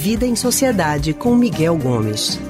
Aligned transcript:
Vida 0.00 0.24
em 0.24 0.34
Sociedade 0.34 1.12
com 1.12 1.34
Miguel 1.34 1.76
Gomes. 1.76 2.40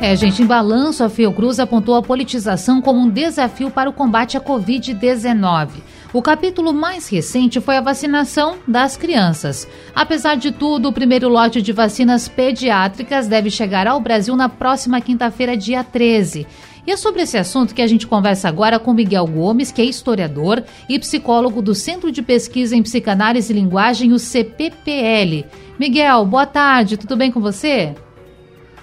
É, 0.00 0.14
gente, 0.14 0.42
em 0.42 0.46
balanço, 0.46 1.02
a 1.02 1.08
Fiocruz 1.08 1.58
apontou 1.58 1.96
a 1.96 2.02
politização 2.02 2.80
como 2.80 3.00
um 3.00 3.10
desafio 3.10 3.68
para 3.68 3.90
o 3.90 3.92
combate 3.92 4.36
à 4.36 4.40
Covid-19. 4.40 5.70
O 6.14 6.22
capítulo 6.22 6.72
mais 6.72 7.08
recente 7.08 7.60
foi 7.60 7.76
a 7.76 7.80
vacinação 7.80 8.58
das 8.68 8.96
crianças. 8.96 9.68
Apesar 9.92 10.36
de 10.36 10.52
tudo, 10.52 10.88
o 10.88 10.92
primeiro 10.92 11.28
lote 11.28 11.60
de 11.60 11.72
vacinas 11.72 12.28
pediátricas 12.28 13.26
deve 13.26 13.50
chegar 13.50 13.88
ao 13.88 13.98
Brasil 13.98 14.36
na 14.36 14.48
próxima 14.48 15.00
quinta-feira, 15.00 15.56
dia 15.56 15.82
13. 15.82 16.46
E 16.86 16.92
é 16.92 16.96
sobre 16.96 17.22
esse 17.22 17.36
assunto 17.36 17.74
que 17.74 17.82
a 17.82 17.86
gente 17.88 18.06
conversa 18.06 18.48
agora 18.48 18.78
com 18.78 18.94
Miguel 18.94 19.26
Gomes, 19.26 19.72
que 19.72 19.82
é 19.82 19.84
historiador 19.84 20.62
e 20.88 21.00
psicólogo 21.00 21.60
do 21.60 21.74
Centro 21.74 22.12
de 22.12 22.22
Pesquisa 22.22 22.76
em 22.76 22.82
Psicanálise 22.84 23.52
e 23.52 23.56
Linguagem, 23.56 24.12
o 24.12 24.18
CPPL. 24.20 25.44
Miguel, 25.80 26.24
boa 26.26 26.46
tarde, 26.46 26.96
tudo 26.96 27.16
bem 27.16 27.32
com 27.32 27.40
você? 27.40 27.92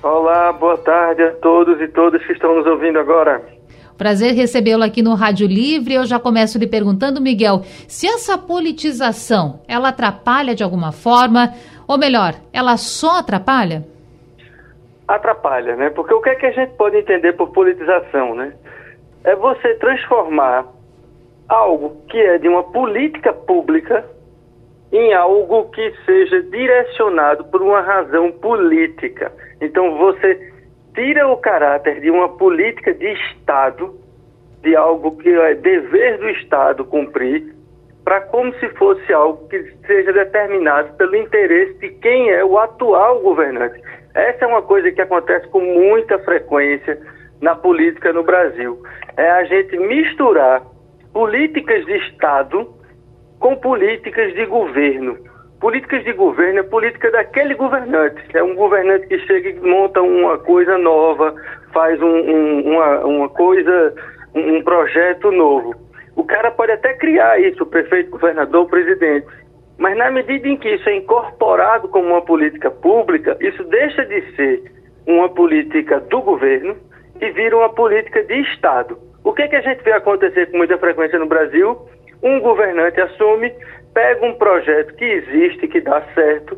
Olá, 0.03 0.51
boa 0.51 0.77
tarde 0.79 1.23
a 1.23 1.31
todos 1.35 1.79
e 1.79 1.87
todas 1.87 2.21
que 2.25 2.33
estão 2.33 2.57
nos 2.57 2.67
ouvindo 2.67 2.99
agora. 2.99 3.41
Prazer 4.01 4.33
recebê-lo 4.33 4.83
aqui 4.83 5.03
no 5.03 5.13
Rádio 5.13 5.45
Livre. 5.45 5.93
Eu 5.93 6.05
já 6.07 6.19
começo 6.19 6.57
lhe 6.57 6.65
perguntando, 6.65 7.21
Miguel, 7.21 7.61
se 7.87 8.07
essa 8.07 8.35
politização, 8.35 9.61
ela 9.67 9.89
atrapalha 9.89 10.55
de 10.55 10.63
alguma 10.63 10.91
forma, 10.91 11.53
ou 11.87 11.99
melhor, 11.99 12.33
ela 12.51 12.77
só 12.77 13.19
atrapalha? 13.19 13.85
Atrapalha, 15.07 15.75
né? 15.75 15.91
Porque 15.91 16.15
o 16.15 16.19
que 16.19 16.29
é 16.29 16.35
que 16.35 16.47
a 16.47 16.51
gente 16.51 16.71
pode 16.77 16.97
entender 16.97 17.33
por 17.33 17.51
politização, 17.51 18.33
né? 18.33 18.53
É 19.23 19.35
você 19.35 19.75
transformar 19.75 20.65
algo 21.47 22.01
que 22.09 22.17
é 22.17 22.39
de 22.39 22.47
uma 22.47 22.63
política 22.63 23.31
pública 23.31 24.03
em 24.91 25.13
algo 25.13 25.65
que 25.65 25.93
seja 26.07 26.41
direcionado 26.41 27.45
por 27.45 27.61
uma 27.61 27.81
razão 27.81 28.31
política. 28.31 29.31
Então 29.61 29.95
você 29.99 30.50
tira 30.93 31.27
o 31.27 31.37
caráter 31.37 32.01
de 32.01 32.09
uma 32.09 32.29
política 32.29 32.93
de 32.93 33.07
Estado, 33.13 33.95
de 34.61 34.75
algo 34.75 35.17
que 35.17 35.29
é 35.29 35.55
dever 35.55 36.17
do 36.19 36.29
Estado 36.29 36.85
cumprir, 36.85 37.55
para 38.03 38.21
como 38.21 38.53
se 38.55 38.67
fosse 38.69 39.13
algo 39.13 39.47
que 39.47 39.61
seja 39.85 40.11
determinado 40.11 40.93
pelo 40.97 41.15
interesse 41.15 41.73
de 41.79 41.89
quem 41.89 42.29
é 42.31 42.43
o 42.43 42.57
atual 42.57 43.19
governante. 43.21 43.79
Essa 44.13 44.45
é 44.45 44.47
uma 44.47 44.61
coisa 44.61 44.91
que 44.91 45.01
acontece 45.01 45.47
com 45.47 45.61
muita 45.61 46.19
frequência 46.19 46.99
na 47.39 47.55
política 47.55 48.11
no 48.11 48.23
Brasil. 48.23 48.81
É 49.15 49.29
a 49.29 49.43
gente 49.45 49.77
misturar 49.77 50.63
políticas 51.13 51.85
de 51.85 51.97
Estado 52.09 52.73
com 53.39 53.55
políticas 53.55 54.33
de 54.33 54.45
governo. 54.45 55.17
Políticas 55.61 56.03
de 56.03 56.11
governo 56.13 56.59
é 56.59 56.63
política 56.63 57.11
daquele 57.11 57.53
governante. 57.53 58.19
É 58.33 58.41
um 58.41 58.55
governante 58.55 59.05
que 59.05 59.19
chega 59.19 59.49
e 59.49 59.59
monta 59.59 60.01
uma 60.01 60.39
coisa 60.39 60.75
nova, 60.79 61.35
faz 61.71 62.01
um, 62.01 62.07
um, 62.07 62.73
uma, 62.73 63.05
uma 63.05 63.29
coisa, 63.29 63.93
um 64.33 64.63
projeto 64.63 65.31
novo. 65.31 65.75
O 66.15 66.23
cara 66.23 66.49
pode 66.49 66.71
até 66.71 66.95
criar 66.95 67.39
isso, 67.39 67.61
o 67.61 67.67
prefeito, 67.67 68.09
governador, 68.09 68.67
presidente. 68.67 69.27
Mas 69.77 69.95
na 69.95 70.09
medida 70.09 70.47
em 70.47 70.57
que 70.57 70.67
isso 70.67 70.89
é 70.89 70.95
incorporado 70.95 71.87
como 71.89 72.07
uma 72.07 72.23
política 72.23 72.71
pública, 72.71 73.37
isso 73.39 73.63
deixa 73.65 74.03
de 74.05 74.35
ser 74.35 74.63
uma 75.05 75.29
política 75.29 75.99
do 75.99 76.21
governo 76.21 76.75
e 77.21 77.29
vira 77.29 77.55
uma 77.55 77.69
política 77.69 78.23
de 78.23 78.41
Estado. 78.41 78.97
O 79.23 79.31
que, 79.31 79.47
que 79.47 79.55
a 79.55 79.61
gente 79.61 79.83
vê 79.83 79.91
acontecer 79.93 80.49
com 80.49 80.57
muita 80.57 80.77
frequência 80.79 81.19
no 81.19 81.27
Brasil? 81.27 81.77
Um 82.23 82.39
governante 82.39 82.99
assume, 82.99 83.53
pega 83.93 84.25
um 84.25 84.33
projeto 84.33 84.93
que 84.95 85.05
existe, 85.05 85.67
que 85.67 85.81
dá 85.81 86.01
certo, 86.13 86.57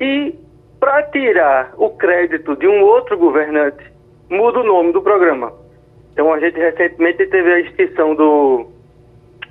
e 0.00 0.34
para 0.80 1.02
tirar 1.04 1.72
o 1.76 1.90
crédito 1.90 2.56
de 2.56 2.66
um 2.66 2.82
outro 2.82 3.16
governante, 3.16 3.84
muda 4.30 4.60
o 4.60 4.64
nome 4.64 4.92
do 4.92 5.02
programa. 5.02 5.52
Então 6.12 6.32
a 6.32 6.38
gente 6.38 6.58
recentemente 6.58 7.26
teve 7.26 7.52
a 7.52 7.60
extinção 7.60 8.14
do 8.14 8.66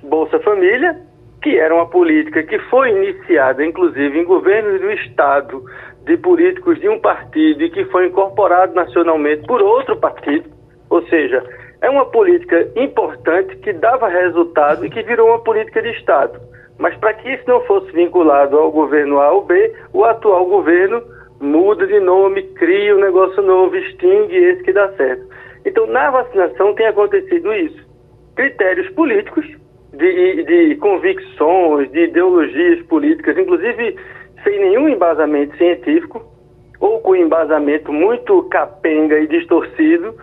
Bolsa 0.02 0.38
Família, 0.40 0.96
que 1.42 1.58
era 1.58 1.74
uma 1.74 1.86
política 1.86 2.42
que 2.42 2.58
foi 2.70 2.90
iniciada, 2.90 3.64
inclusive, 3.64 4.18
em 4.18 4.24
governos 4.24 4.80
do 4.80 4.90
Estado, 4.92 5.64
de 6.04 6.16
políticos 6.16 6.78
de 6.80 6.88
um 6.88 6.98
partido 7.00 7.62
e 7.62 7.70
que 7.70 7.84
foi 7.86 8.06
incorporado 8.06 8.74
nacionalmente 8.74 9.46
por 9.46 9.60
outro 9.60 9.96
partido. 9.96 10.48
Ou 10.88 11.02
seja, 11.08 11.44
é 11.80 11.90
uma 11.90 12.06
política 12.06 12.68
importante 12.76 13.56
que 13.56 13.72
dava 13.72 14.08
resultado 14.08 14.86
e 14.86 14.90
que 14.90 15.02
virou 15.02 15.28
uma 15.28 15.40
política 15.40 15.82
de 15.82 15.90
Estado. 15.90 16.40
Mas 16.78 16.96
para 16.96 17.14
que 17.14 17.30
isso 17.32 17.44
não 17.46 17.60
fosse 17.62 17.90
vinculado 17.92 18.58
ao 18.58 18.70
governo 18.70 19.20
A 19.20 19.32
ou 19.32 19.44
B, 19.44 19.72
o 19.92 20.04
atual 20.04 20.46
governo 20.46 21.02
muda 21.40 21.86
de 21.86 22.00
nome, 22.00 22.42
cria 22.54 22.96
um 22.96 23.00
negócio 23.00 23.42
novo, 23.42 23.76
extingue 23.76 24.36
esse 24.36 24.62
que 24.62 24.72
dá 24.72 24.88
certo. 24.94 25.24
Então, 25.64 25.86
na 25.86 26.10
vacinação 26.10 26.74
tem 26.74 26.86
acontecido 26.86 27.52
isso. 27.54 27.84
Critérios 28.34 28.88
políticos, 28.90 29.46
de, 29.92 30.42
de 30.42 30.76
convicções, 30.76 31.90
de 31.92 32.04
ideologias 32.04 32.82
políticas, 32.86 33.38
inclusive 33.38 33.96
sem 34.42 34.58
nenhum 34.58 34.88
embasamento 34.88 35.56
científico, 35.56 36.22
ou 36.80 37.00
com 37.00 37.16
embasamento 37.16 37.92
muito 37.92 38.42
capenga 38.50 39.18
e 39.18 39.26
distorcido, 39.26 40.14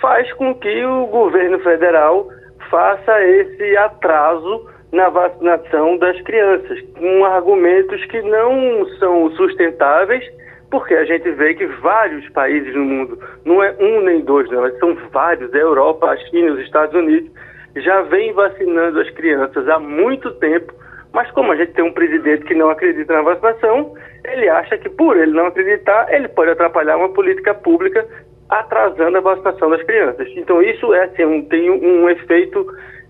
faz 0.00 0.32
com 0.34 0.54
que 0.54 0.84
o 0.84 1.06
governo 1.06 1.58
federal 1.60 2.28
faça 2.70 3.20
esse 3.24 3.76
atraso 3.76 4.69
na 4.92 5.08
vacinação 5.08 5.96
das 5.98 6.20
crianças, 6.22 6.80
com 6.98 7.24
argumentos 7.24 8.04
que 8.06 8.20
não 8.22 8.86
são 8.98 9.30
sustentáveis, 9.32 10.24
porque 10.70 10.94
a 10.94 11.04
gente 11.04 11.30
vê 11.32 11.54
que 11.54 11.66
vários 11.66 12.28
países 12.30 12.74
no 12.74 12.84
mundo, 12.84 13.18
não 13.44 13.62
é 13.62 13.74
um 13.78 14.02
nem 14.02 14.20
dois, 14.20 14.50
não, 14.50 14.68
são 14.78 14.96
vários, 15.12 15.52
a 15.54 15.58
Europa, 15.58 16.06
a 16.06 16.16
China, 16.16 16.52
os 16.52 16.60
Estados 16.60 16.94
Unidos, 16.94 17.30
já 17.76 18.02
vem 18.02 18.32
vacinando 18.32 19.00
as 19.00 19.10
crianças 19.10 19.68
há 19.68 19.78
muito 19.78 20.30
tempo, 20.34 20.72
mas 21.12 21.30
como 21.32 21.52
a 21.52 21.56
gente 21.56 21.72
tem 21.72 21.84
um 21.84 21.92
presidente 21.92 22.44
que 22.44 22.54
não 22.54 22.70
acredita 22.70 23.12
na 23.12 23.22
vacinação, 23.22 23.94
ele 24.24 24.48
acha 24.48 24.78
que 24.78 24.88
por 24.88 25.16
ele 25.16 25.32
não 25.32 25.46
acreditar, 25.46 26.12
ele 26.12 26.28
pode 26.28 26.50
atrapalhar 26.50 26.96
uma 26.96 27.08
política 27.08 27.54
pública 27.54 28.06
atrasando 28.48 29.18
a 29.18 29.20
vacinação 29.20 29.70
das 29.70 29.82
crianças. 29.84 30.28
Então 30.36 30.60
isso 30.62 30.92
é 30.94 31.04
assim, 31.04 31.24
um, 31.24 31.44
tem 31.44 31.70
um 31.70 32.08
efeito 32.08 32.66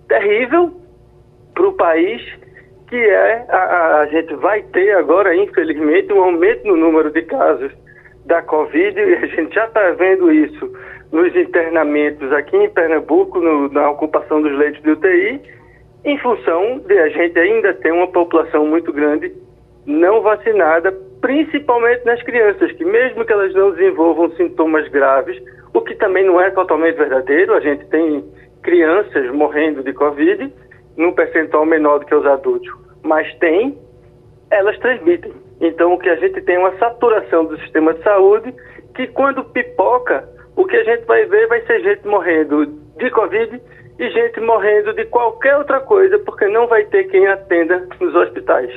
terrível 0.09 0.80
para 1.61 1.69
o 1.69 1.73
país, 1.75 2.23
que 2.89 2.97
é 2.97 3.45
a, 3.51 4.01
a, 4.01 4.07
gente 4.07 4.35
vai 4.37 4.63
ter 4.63 4.97
agora, 4.97 5.37
infelizmente, 5.37 6.11
um 6.11 6.23
aumento 6.23 6.67
no 6.67 6.77
número 6.77 7.11
de 7.11 7.21
casos 7.23 7.71
da 8.25 8.41
Covid, 8.41 8.99
e 8.99 9.15
a 9.15 9.27
gente 9.27 9.55
já 9.55 9.67
está 9.67 9.91
vendo 9.91 10.33
isso 10.33 10.73
nos 11.13 11.35
internamentos 11.37 12.33
aqui 12.33 12.57
em 12.57 12.71
Pernambuco, 12.71 13.41
no, 13.41 13.69
na 13.69 13.91
ocupação 13.91 14.41
dos 14.41 14.57
leitos 14.57 14.83
de 14.83 14.91
UTI, 14.91 15.41
em 16.05 16.19
função 16.19 16.79
de 16.79 16.99
a 16.99 17.09
gente 17.11 17.39
ainda 17.39 17.75
ter 17.75 17.93
uma 17.93 18.09
população 18.09 18.67
muito 18.67 18.91
grande 18.91 19.31
não 19.85 20.23
vacinada, 20.23 20.93
principalmente 21.21 22.07
nas 22.07 22.23
crianças, 22.23 22.73
que 22.73 22.85
mesmo 22.87 23.25
que 23.27 23.33
elas 23.33 23.53
não 23.53 23.73
desenvolvam 23.73 24.31
sintomas 24.31 24.89
graves, 24.89 25.37
o 25.75 25.83
que 25.83 25.95
também 25.97 26.25
não 26.25 26.41
é 26.41 26.51
totalmente 26.53 26.97
verdadeiro, 26.97 27.55
a 27.55 27.61
gente 27.61 27.85
tem 27.89 28.25
crianças 28.63 29.31
morrendo 29.35 29.83
de 29.83 29.93
Covid, 29.93 30.51
num 31.01 31.13
percentual 31.13 31.65
menor 31.65 31.99
do 31.99 32.07
que 32.07 32.15
os 32.15 32.27
adultos, 32.27 32.71
mas 33.03 33.33
tem, 33.39 33.77
elas 34.51 34.79
transmitem. 34.79 35.33
Então, 35.61 35.95
o 35.95 35.99
que 35.99 36.09
a 36.09 36.17
gente 36.17 36.41
tem 36.43 36.57
é 36.57 36.59
uma 36.59 36.77
saturação 36.79 37.47
do 37.47 37.59
sistema 37.61 37.95
de 37.95 38.03
saúde, 38.03 38.55
que 38.95 39.07
quando 39.09 39.45
pipoca, 39.45 40.29
o 40.57 40.67
que 40.67 40.77
a 40.77 40.85
gente 40.85 41.07
vai 41.07 41.25
ver 41.25 41.49
vai 41.49 41.63
ser 41.63 41.81
gente 41.83 42.07
morrendo 42.07 42.67
de 42.99 43.11
Covid 43.11 43.61
e 43.99 44.11
gente 44.11 44.41
morrendo 44.41 44.93
de 44.93 45.07
qualquer 45.07 45.57
outra 45.57 45.81
coisa, 45.81 46.19
porque 46.19 46.47
não 46.49 46.67
vai 46.67 46.85
ter 46.85 47.05
quem 47.05 47.27
atenda 47.27 47.89
nos 47.99 48.15
hospitais. 48.15 48.71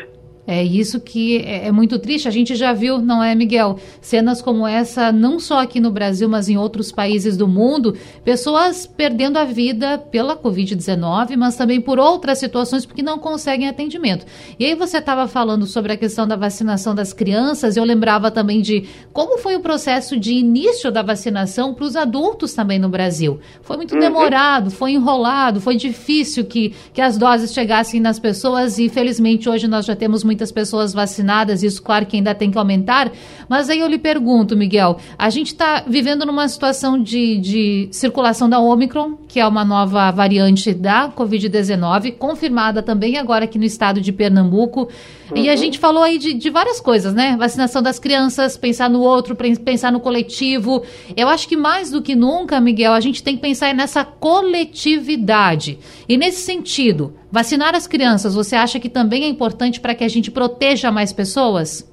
É 0.46 0.62
isso 0.62 1.00
que 1.00 1.38
é, 1.38 1.68
é 1.68 1.72
muito 1.72 1.98
triste. 1.98 2.28
A 2.28 2.32
gente 2.32 2.56
já 2.56 2.74
viu, 2.74 3.00
não 3.00 3.24
é, 3.24 3.34
Miguel? 3.34 3.80
Cenas 4.02 4.42
como 4.42 4.68
essa, 4.68 5.12
não 5.12 5.40
só 5.40 5.60
aqui 5.60 5.80
no 5.80 5.90
Brasil, 5.90 6.28
mas 6.28 6.50
em 6.50 6.58
outros 6.58 6.92
países 6.92 7.38
do 7.38 7.48
mundo. 7.48 7.96
Pessoas 8.26 8.86
perdendo 8.86 9.38
a 9.38 9.46
vida 9.46 9.98
pela 9.98 10.36
Covid-19, 10.36 11.38
mas 11.38 11.56
também 11.56 11.80
por 11.80 11.98
outras 11.98 12.40
situações, 12.40 12.86
porque 12.86 13.02
não 13.02 13.18
conseguem 13.18 13.70
atendimento. 13.70 14.26
E 14.60 14.66
aí 14.66 14.76
você 14.76 14.98
estava 14.98 15.28
falando 15.28 15.66
sobre 15.66 15.94
a 15.94 15.98
questão 15.98 16.28
da 16.28 16.36
vacinação 16.36 16.94
das 16.94 17.14
crianças. 17.14 17.78
Eu 17.78 17.86
lembrava 17.86 18.30
também 18.30 18.62
de 18.62 18.86
como 19.14 19.38
foi 19.38 19.56
o 19.56 19.62
processo 19.62 20.20
de 20.20 20.34
início 20.34 20.92
da 20.92 21.02
vacinação 21.02 21.74
para 21.74 21.86
os 21.86 21.96
adultos 21.96 22.54
também 22.54 22.80
no 22.80 22.90
Brasil. 22.90 23.40
Foi 23.62 23.78
muito 23.78 23.94
uhum. 23.94 24.02
demorado, 24.02 24.72
foi 24.72 24.92
enrolado, 24.92 25.62
foi 25.62 25.78
difícil 25.78 26.44
que, 26.44 26.74
que 26.94 27.02
as 27.02 27.18
doses 27.18 27.54
chegassem 27.54 28.02
nas 28.02 28.20
pessoas 28.20 28.78
e, 28.78 28.90
felizmente, 28.90 29.50
hoje 29.50 29.68
nós 29.68 29.86
já 29.86 29.96
temos 29.96 30.24
muitas 30.34 30.52
pessoas 30.52 30.94
vacinadas, 30.94 31.62
isso, 31.62 31.82
claro, 31.82 32.08
que 32.08 32.18
ainda 32.18 32.34
tem 32.34 32.50
que 32.50 32.58
aumentar. 32.58 33.12
Mas 33.48 33.70
aí 33.70 33.80
eu 33.80 33.88
lhe 33.88 34.00
pergunto, 34.00 34.58
Miguel, 34.58 34.98
a 35.18 35.30
gente 35.30 35.48
está 35.48 35.84
vivendo 35.88 36.26
numa 36.26 36.48
situação 36.48 37.02
de, 37.02 37.38
de 37.38 37.90
circulação 37.92 38.50
da 38.50 38.60
Omicron, 38.60 39.16
que 39.28 39.40
é 39.40 39.46
uma 39.48 39.64
nova 39.64 40.10
variante 40.12 40.74
da 40.74 41.08
Covid-19, 41.10 42.18
confirmada 42.18 42.82
também 42.82 43.18
agora 43.18 43.46
aqui 43.46 43.60
no 43.60 43.66
estado 43.66 44.02
de 44.02 44.12
Pernambuco. 44.12 44.90
Uhum. 45.36 45.44
E 45.44 45.50
a 45.50 45.52
uhum. 45.52 45.58
gente 45.58 45.80
falou 45.80 46.04
aí 46.04 46.18
de, 46.18 46.34
de 46.34 46.50
várias 46.50 46.80
coisas, 46.80 47.14
né? 47.14 47.36
Vacinação 47.38 47.82
das 47.82 48.00
crianças, 48.00 48.56
pensar 48.56 48.90
no 48.90 49.02
outro, 49.02 49.36
pensar 49.36 49.92
no 49.92 50.00
coletivo. 50.00 50.84
Eu 51.18 51.28
acho 51.28 51.48
que 51.48 51.58
mais 51.58 51.92
do 51.92 52.02
que 52.02 52.16
nunca, 52.16 52.62
Miguel, 52.62 52.94
a 52.94 53.00
gente 53.00 53.24
tem 53.24 53.36
que 53.36 53.42
pensar 53.42 53.74
nessa 53.74 54.06
coletividade. 54.06 55.80
E 56.08 56.18
nesse 56.18 56.42
sentido, 56.42 57.16
vacinar 57.32 57.76
as 57.76 57.88
crianças, 57.88 58.36
você 58.36 58.56
acha 58.56 58.80
que 58.80 58.90
também 58.90 59.24
é 59.24 59.28
importante 59.28 59.80
para 59.80 59.96
que 59.96 60.04
a 60.04 60.08
gente 60.08 60.30
proteja 60.30 60.92
mais 60.92 61.12
pessoas? 61.12 61.92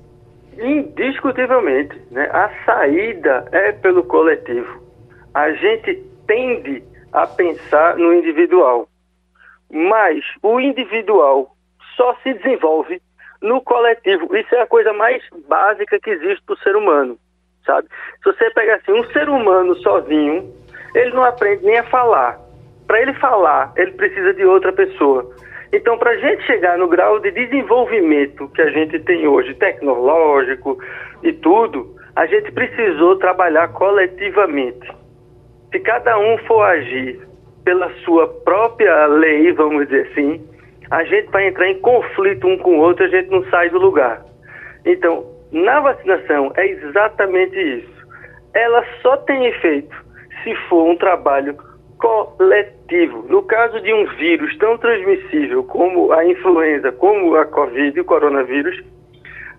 Indiscutivelmente. 0.59 1.99
Né? 2.11 2.29
A 2.33 2.51
saída 2.67 3.49
é 3.53 3.73
pelo 3.73 4.05
coletivo. 4.05 4.81
A 5.33 5.51
gente 5.53 5.95
tende 6.27 6.83
a 7.13 7.27
pensar 7.27 7.97
no 7.97 8.13
individual. 8.13 8.87
Mas 9.73 10.25
o 10.43 10.61
individual 10.61 11.55
só 11.97 12.15
se 12.23 12.35
desenvolve 12.35 13.01
no 13.43 13.61
coletivo. 13.63 14.35
Isso 14.37 14.55
é 14.55 14.63
a 14.63 14.67
coisa 14.67 14.93
mais 14.93 15.23
básica 15.49 15.99
que 15.99 16.11
existe 16.11 16.43
para 16.45 16.55
o 16.55 16.59
ser 16.59 16.77
humano, 16.77 17.19
sabe? 17.65 17.89
Se 18.23 18.33
você 18.33 18.51
pegar 18.51 18.77
assim, 18.77 18.93
um 18.93 19.05
ser 19.13 19.29
humano 19.29 19.75
sozinho, 19.77 20.53
ele 20.95 21.13
não 21.13 21.25
aprende 21.25 21.65
nem 21.65 21.79
a 21.79 21.85
falar. 21.85 22.39
Para 22.87 23.01
ele 23.03 23.15
falar, 23.15 23.73
ele 23.77 23.93
precisa 23.93 24.35
de 24.35 24.45
outra 24.45 24.73
pessoa. 24.73 25.31
Então, 25.73 25.97
para 25.97 26.11
a 26.11 26.17
gente 26.17 26.43
chegar 26.47 26.77
no 26.77 26.89
grau 26.89 27.21
de 27.21 27.31
desenvolvimento 27.31 28.49
que 28.49 28.61
a 28.61 28.71
gente 28.71 28.99
tem 29.01 29.27
hoje, 29.29 29.55
tecnológico 29.55 30.77
e 31.23 31.33
tudo, 31.33 31.95
a 32.17 32.27
gente 32.27 32.51
precisou 32.51 33.17
trabalhar 33.17 33.69
coletivamente. 33.69 34.91
Se 35.71 35.79
cada 35.79 36.19
um 36.19 36.37
for 36.39 36.63
agir 36.63 37.21
pela 37.65 37.89
sua 38.05 38.27
própria 38.27 39.07
lei, 39.07 39.53
vamos 39.53 39.87
dizer 39.87 40.09
assim, 40.11 40.45
a 40.91 41.05
gente 41.05 41.31
vai 41.31 41.47
entrar 41.47 41.69
em 41.69 41.81
conflito 41.81 42.47
um 42.47 42.59
com 42.59 42.79
o 42.79 42.81
outro 42.81 43.05
a 43.05 43.09
gente 43.09 43.31
não 43.31 43.45
sai 43.51 43.71
do 43.71 43.79
lugar. 43.79 44.23
Então, 44.85 45.25
na 45.53 45.81
vacinação 45.81 46.53
é 46.57 46.67
exatamente 46.67 47.57
isso. 47.57 48.01
Ela 48.55 48.85
só 49.03 49.17
tem 49.19 49.47
efeito 49.47 49.95
se 50.43 50.55
for 50.69 50.89
um 50.89 50.97
trabalho 50.97 51.57
coletivo. 51.99 53.27
No 53.29 53.43
caso 53.43 53.81
de 53.81 53.93
um 53.93 54.07
vírus 54.17 54.57
tão 54.59 54.79
transmissível 54.79 55.63
como 55.65 56.13
a 56.13 56.25
influenza, 56.25 56.91
como 56.93 57.37
a 57.37 57.45
Covid 57.45 58.01
o 58.01 58.05
coronavírus, 58.05 58.83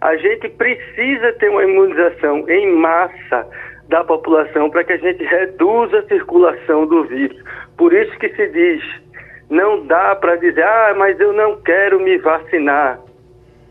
a 0.01 0.15
gente 0.17 0.49
precisa 0.49 1.31
ter 1.33 1.49
uma 1.49 1.63
imunização 1.63 2.49
em 2.49 2.75
massa 2.75 3.47
da 3.87 4.03
população 4.03 4.69
para 4.69 4.83
que 4.83 4.93
a 4.93 4.97
gente 4.97 5.23
reduza 5.23 5.99
a 5.99 6.07
circulação 6.07 6.87
do 6.87 7.03
vírus. 7.03 7.37
Por 7.77 7.93
isso 7.93 8.17
que 8.17 8.29
se 8.29 8.47
diz, 8.47 8.83
não 9.51 9.85
dá 9.85 10.15
para 10.15 10.37
dizer, 10.37 10.63
ah, 10.63 10.95
mas 10.97 11.19
eu 11.19 11.33
não 11.33 11.57
quero 11.57 11.99
me 11.99 12.17
vacinar. 12.17 12.97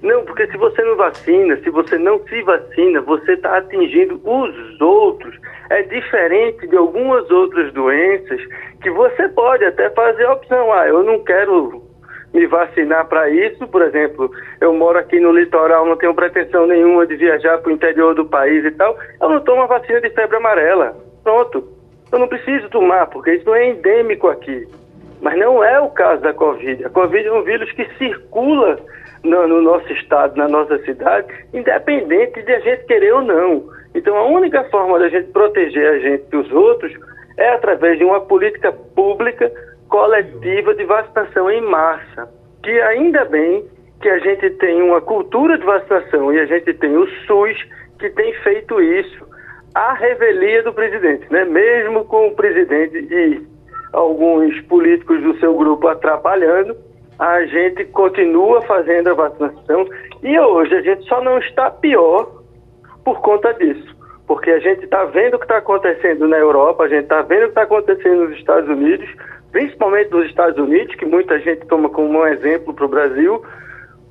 Não, 0.03 0.25
porque 0.25 0.47
se 0.47 0.56
você 0.59 0.82
não 0.82 0.94
vacina, 0.94 1.56
se 1.56 1.71
você 1.71 1.97
não 1.97 2.23
se 2.27 2.43
vacina, 2.43 3.00
você 3.00 3.32
está 3.32 3.56
atingindo 3.56 4.21
os 4.23 4.81
outros. 4.81 5.35
É 5.71 5.82
diferente 5.82 6.67
de 6.67 6.77
algumas 6.77 7.31
outras 7.31 7.73
doenças 7.73 8.41
que 8.82 8.91
você 8.91 9.27
pode 9.31 9.65
até 9.65 9.88
fazer 9.91 10.27
a 10.27 10.35
opção, 10.35 10.71
ah, 10.71 10.87
eu 10.87 11.03
não 11.03 11.19
quero 11.25 11.82
me 12.35 12.47
vacinar 12.47 13.06
para 13.09 13.31
isso, 13.31 13.67
por 13.67 13.82
exemplo, 13.82 14.31
eu 14.61 14.75
moro 14.75 14.99
aqui 14.99 15.19
no 15.19 15.32
litoral, 15.32 15.87
não 15.87 15.97
tenho 15.97 16.15
pretensão 16.15 16.67
nenhuma 16.67 17.06
de 17.06 17.17
viajar 17.17 17.59
para 17.59 17.71
o 17.71 17.75
interior 17.75 18.15
do 18.15 18.27
país 18.27 18.65
e 18.67 18.71
tal, 18.73 18.99
eu 19.21 19.29
não 19.31 19.41
tomo 19.41 19.62
a 19.62 19.67
vacina 19.67 20.00
de 20.00 20.11
febre 20.11 20.37
amarela. 20.37 20.94
Pronto. 21.25 21.67
Eu 22.12 22.19
não 22.19 22.29
preciso 22.29 22.69
tomar, 22.69 23.06
porque 23.06 23.35
isso 23.35 23.47
não 23.47 23.55
é 23.55 23.71
endêmico 23.71 24.29
aqui. 24.29 24.67
Mas 25.20 25.38
não 25.38 25.62
é 25.62 25.78
o 25.81 25.90
caso 25.90 26.22
da 26.22 26.32
Covid. 26.32 26.84
A 26.84 26.90
Covid 26.90 27.26
é 27.26 27.32
um 27.32 27.43
vírus 27.43 27.70
que 27.72 27.84
circula 27.99 28.78
no, 29.22 29.46
no 29.46 29.61
nosso 29.61 29.93
estado, 29.93 30.37
na 30.37 30.49
nossa 30.49 30.78
cidade, 30.84 31.28
independente 31.52 32.43
de 32.43 32.52
a 32.52 32.61
gente 32.61 32.84
querer 32.84 33.12
ou 33.12 33.22
não. 33.22 33.64
Então, 33.94 34.17
a 34.17 34.26
única 34.26 34.64
forma 34.64 34.99
da 34.99 35.08
gente 35.08 35.31
proteger 35.31 35.87
a 35.87 35.99
gente 35.99 36.25
dos 36.31 36.50
outros 36.52 36.93
é 37.37 37.50
através 37.50 37.99
de 37.99 38.05
uma 38.05 38.20
política 38.20 38.72
pública 38.72 39.50
coletiva 39.88 40.75
de 40.75 40.84
vacinação 40.84 41.50
em 41.50 41.61
massa. 41.61 42.28
Que 42.62 42.81
ainda 42.82 43.25
bem 43.25 43.64
que 44.00 44.08
a 44.08 44.19
gente 44.19 44.50
tem 44.50 44.81
uma 44.81 45.00
cultura 45.00 45.58
de 45.58 45.64
vacinação 45.64 46.32
e 46.32 46.40
a 46.40 46.46
gente 46.46 46.72
tem 46.75 46.96
o 46.96 47.06
SUS 47.26 47.67
que 47.99 48.08
tem 48.11 48.32
feito 48.43 48.81
isso 48.81 49.28
à 49.75 49.93
revelia 49.93 50.62
do 50.62 50.72
presidente, 50.72 51.31
né? 51.31 51.44
Mesmo 51.44 52.05
com 52.06 52.28
o 52.28 52.34
presidente 52.34 52.96
e 52.96 53.46
alguns 53.93 54.61
políticos 54.63 55.21
do 55.23 55.39
seu 55.39 55.55
grupo 55.55 55.89
atrapalhando, 55.89 56.77
a 57.19 57.45
gente 57.45 57.85
continua 57.87 58.63
fazendo 58.63 59.09
a 59.09 59.15
vacinação 59.15 59.87
e 60.23 60.39
hoje 60.39 60.75
a 60.75 60.81
gente 60.81 61.07
só 61.07 61.23
não 61.23 61.39
está 61.39 61.71
pior 61.71 62.31
por 63.05 63.21
conta 63.21 63.53
disso. 63.55 63.97
Porque 64.27 64.51
a 64.51 64.61
gente 64.61 64.85
está 64.85 65.05
vendo 65.05 65.35
o 65.35 65.39
que 65.39 65.45
está 65.45 65.59
acontecendo 65.59 66.27
na 66.29 66.39
Europa, 66.39 66.85
a 66.85 66.89
gente 66.89 67.03
está 67.03 67.21
vendo 67.23 67.41
o 67.41 67.45
que 67.45 67.49
está 67.49 67.63
acontecendo 67.63 68.29
nos 68.29 68.39
Estados 68.39 68.69
Unidos, 68.71 69.09
principalmente 69.51 70.11
nos 70.11 70.27
Estados 70.27 70.59
Unidos, 70.59 70.95
que 70.95 71.05
muita 71.05 71.39
gente 71.41 71.67
toma 71.67 71.89
como 71.89 72.21
um 72.21 72.27
exemplo 72.27 72.73
para 72.73 72.85
o 72.85 72.89
Brasil, 72.89 73.43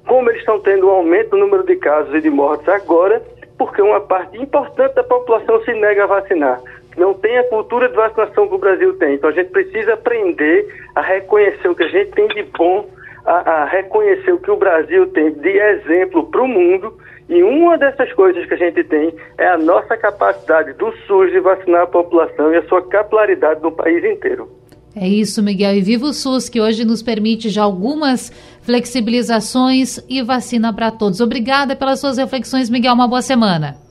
como 0.05 0.29
eles 0.29 0.41
estão 0.41 0.59
tendo 0.59 0.87
um 0.87 0.91
aumento 0.91 1.35
no 1.35 1.45
número 1.45 1.63
de 1.63 1.77
casos 1.77 2.13
e 2.13 2.21
de 2.21 2.29
mortes 2.29 2.67
agora, 2.67 3.21
porque 3.57 3.81
uma 3.81 4.01
parte 4.01 4.37
importante 4.37 4.93
da 4.95 5.03
população 5.03 5.63
se 5.63 5.73
nega 5.73 6.03
a 6.03 6.07
vacinar 6.07 6.61
não 6.99 7.13
tem 7.13 7.37
a 7.37 7.43
cultura 7.45 7.87
de 7.87 7.95
vacinação 7.95 8.47
que 8.47 8.55
o 8.55 8.59
Brasil 8.59 8.93
tem. 8.97 9.15
Então 9.15 9.29
a 9.29 9.33
gente 9.33 9.49
precisa 9.49 9.93
aprender 9.93 10.67
a 10.93 11.01
reconhecer 11.01 11.67
o 11.69 11.75
que 11.75 11.83
a 11.83 11.87
gente 11.87 12.11
tem 12.11 12.27
de 12.27 12.43
bom, 12.43 12.87
a, 13.25 13.61
a 13.61 13.65
reconhecer 13.65 14.33
o 14.33 14.39
que 14.39 14.51
o 14.51 14.57
Brasil 14.57 15.07
tem 15.07 15.31
de 15.31 15.57
exemplo 15.57 16.29
para 16.29 16.41
o 16.41 16.47
mundo. 16.47 16.93
E 17.29 17.41
uma 17.43 17.77
dessas 17.77 18.11
coisas 18.13 18.45
que 18.45 18.53
a 18.53 18.57
gente 18.57 18.83
tem 18.83 19.13
é 19.37 19.47
a 19.47 19.57
nossa 19.57 19.95
capacidade 19.95 20.73
do 20.73 20.91
SUS 21.07 21.31
de 21.31 21.39
vacinar 21.39 21.83
a 21.83 21.87
população 21.87 22.51
e 22.51 22.57
a 22.57 22.63
sua 22.63 22.81
capilaridade 22.87 23.61
no 23.61 23.71
país 23.71 24.03
inteiro. 24.03 24.49
É 24.95 25.07
isso, 25.07 25.41
Miguel. 25.41 25.75
E 25.75 25.81
viva 25.81 26.05
o 26.05 26.13
SUS, 26.13 26.49
que 26.49 26.59
hoje 26.59 26.83
nos 26.83 27.03
permite 27.03 27.47
já 27.49 27.63
algumas 27.63 28.31
flexibilizações 28.63 30.03
e 30.09 30.21
vacina 30.23 30.73
para 30.73 30.91
todos. 30.91 31.21
Obrigada 31.21 31.75
pelas 31.75 31.99
suas 31.99 32.17
reflexões, 32.17 32.69
Miguel. 32.69 32.93
Uma 32.93 33.07
boa 33.07 33.21
semana. 33.21 33.88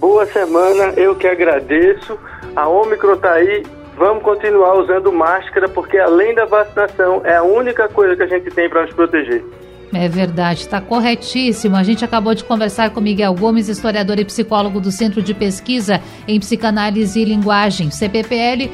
Boa 0.00 0.24
semana, 0.24 0.94
eu 0.96 1.14
que 1.14 1.26
agradeço. 1.26 2.18
A 2.56 2.66
Omicron 2.66 3.12
está 3.12 3.34
aí, 3.34 3.62
vamos 3.98 4.22
continuar 4.22 4.78
usando 4.78 5.12
máscara, 5.12 5.68
porque 5.68 5.98
além 5.98 6.34
da 6.34 6.46
vacinação, 6.46 7.20
é 7.22 7.36
a 7.36 7.42
única 7.42 7.86
coisa 7.86 8.16
que 8.16 8.22
a 8.22 8.26
gente 8.26 8.50
tem 8.50 8.66
para 8.66 8.86
nos 8.86 8.94
proteger. 8.94 9.44
É 9.92 10.08
verdade, 10.08 10.60
está 10.60 10.80
corretíssimo. 10.80 11.76
A 11.76 11.82
gente 11.82 12.02
acabou 12.04 12.32
de 12.34 12.44
conversar 12.44 12.90
com 12.90 13.00
Miguel 13.00 13.34
Gomes, 13.34 13.68
historiador 13.68 14.18
e 14.18 14.24
psicólogo 14.24 14.80
do 14.80 14.90
Centro 14.90 15.20
de 15.20 15.34
Pesquisa 15.34 16.00
em 16.26 16.40
Psicanálise 16.40 17.20
e 17.20 17.24
Linguagem, 17.24 17.90
CPPL. 17.90 18.70